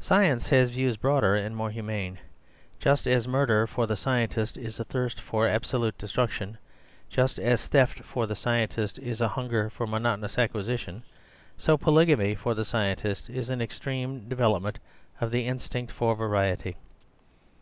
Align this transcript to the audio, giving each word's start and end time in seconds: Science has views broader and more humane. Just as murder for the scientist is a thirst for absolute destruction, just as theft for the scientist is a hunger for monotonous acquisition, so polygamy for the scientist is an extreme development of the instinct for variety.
Science 0.00 0.48
has 0.48 0.70
views 0.70 0.96
broader 0.96 1.34
and 1.36 1.54
more 1.54 1.70
humane. 1.70 2.18
Just 2.80 3.06
as 3.06 3.28
murder 3.28 3.66
for 3.66 3.86
the 3.86 3.96
scientist 3.96 4.56
is 4.56 4.80
a 4.80 4.84
thirst 4.84 5.20
for 5.20 5.46
absolute 5.46 5.98
destruction, 5.98 6.56
just 7.10 7.38
as 7.38 7.66
theft 7.66 7.98
for 8.02 8.26
the 8.26 8.34
scientist 8.34 8.98
is 8.98 9.20
a 9.20 9.28
hunger 9.28 9.68
for 9.68 9.86
monotonous 9.86 10.38
acquisition, 10.38 11.02
so 11.58 11.76
polygamy 11.76 12.34
for 12.34 12.54
the 12.54 12.64
scientist 12.64 13.28
is 13.28 13.50
an 13.50 13.60
extreme 13.60 14.26
development 14.26 14.78
of 15.20 15.30
the 15.30 15.46
instinct 15.46 15.92
for 15.92 16.14
variety. 16.14 16.78